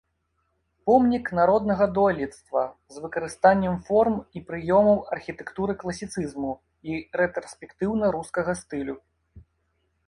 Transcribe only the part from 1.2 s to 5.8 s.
народнага дойлідства з выкарыстаннем форм і прыёмаў архітэктуры